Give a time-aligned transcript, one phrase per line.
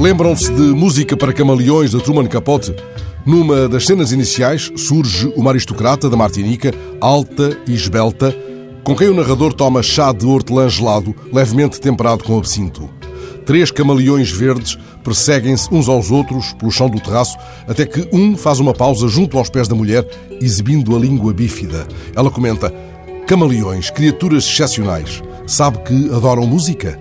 [0.00, 2.74] Lembram-se de Música para Camaleões de Truman Capote?
[3.26, 8.34] Numa das cenas iniciais surge uma aristocrata da Martinica, alta e esbelta,
[8.82, 12.88] com quem o narrador toma chá de hortelã gelado, levemente temperado com absinto.
[13.44, 17.36] Três camaleões verdes perseguem-se uns aos outros pelo chão do terraço,
[17.68, 20.08] até que um faz uma pausa junto aos pés da mulher,
[20.40, 21.86] exibindo a língua bífida.
[22.16, 22.72] Ela comenta:
[23.26, 26.98] Camaleões, criaturas excepcionais, sabe que adoram música?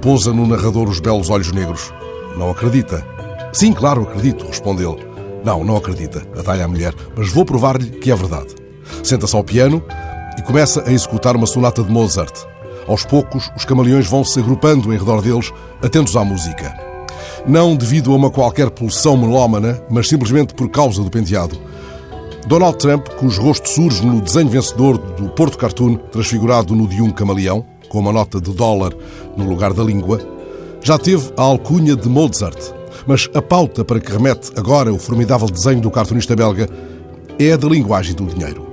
[0.00, 1.92] Pousa no narrador os belos olhos negros.
[2.36, 3.06] Não acredita?
[3.52, 5.06] Sim, claro, acredito, responde ele.
[5.44, 8.54] Não, não acredita, atalha a mulher, mas vou provar-lhe que é verdade.
[9.02, 9.82] Senta-se ao piano
[10.38, 12.34] e começa a executar uma sonata de Mozart.
[12.88, 15.52] Aos poucos, os camaleões vão se agrupando em redor deles,
[15.82, 16.74] atentos à música.
[17.46, 21.56] Não devido a uma qualquer pulsão melómana, mas simplesmente por causa do penteado.
[22.46, 27.10] Donald Trump, cujo rosto surge no desenho vencedor do Porto Cartoon, transfigurado no de um
[27.10, 28.92] camaleão, com uma nota de dólar
[29.36, 30.20] no lugar da língua,
[30.84, 32.58] já teve a alcunha de Mozart,
[33.06, 36.68] mas a pauta para que remete agora o formidável desenho do cartunista belga
[37.38, 38.66] é a da linguagem do dinheiro.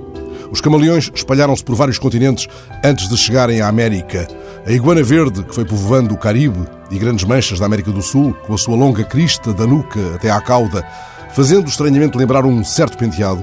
[0.50, 2.46] Os camaleões espalharam-se por vários continentes
[2.84, 4.28] antes de chegarem à América.
[4.66, 8.34] A iguana verde, que foi povoando o Caribe e grandes manchas da América do Sul,
[8.46, 10.86] com a sua longa crista da nuca até à cauda,
[11.34, 13.42] fazendo estranhamente lembrar um certo penteado,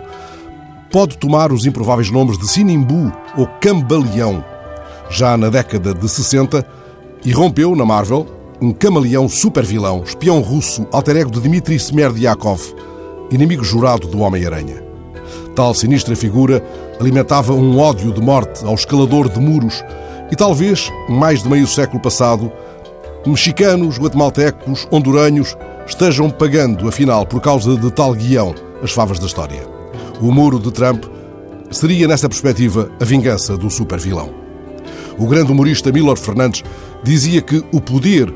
[0.91, 4.45] pode tomar os improváveis nomes de Sinimbu ou Cambaleão.
[5.09, 6.63] Já na década de 60,
[7.25, 12.61] irrompeu na Marvel um camaleão super vilão, espião russo, alter ego de Dmitry Smerdyakov,
[13.31, 14.83] inimigo jurado do Homem-Aranha.
[15.55, 16.63] Tal sinistra figura
[16.99, 19.83] alimentava um ódio de morte ao escalador de muros
[20.31, 22.51] e talvez, mais de meio século passado,
[23.25, 25.55] mexicanos, guatemaltecos, honduranhos
[25.87, 29.67] estejam pagando, afinal, por causa de tal guião, as favas da história.
[30.21, 31.05] O muro de Trump
[31.71, 34.29] seria, nessa perspectiva, a vingança do super-vilão.
[35.17, 36.63] O grande humorista Milor Fernandes
[37.03, 38.33] dizia que o poder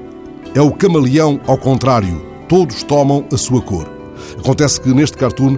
[0.55, 3.89] é o camaleão ao contrário, todos tomam a sua cor.
[4.37, 5.57] Acontece que neste cartoon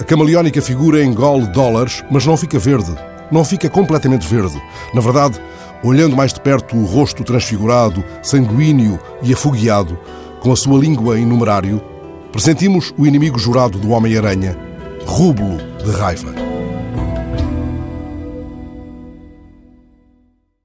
[0.00, 2.94] a camaleónica figura engole dólares, mas não fica verde,
[3.32, 4.60] não fica completamente verde.
[4.94, 5.40] Na verdade,
[5.82, 9.98] olhando mais de perto o rosto transfigurado, sanguíneo e afogueado,
[10.40, 11.80] com a sua língua em numerário,
[12.30, 14.56] pressentimos o inimigo jurado do Homem-Aranha,
[15.04, 16.47] rúbulo de raiva.